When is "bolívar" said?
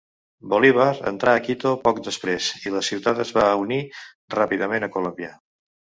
0.53-0.95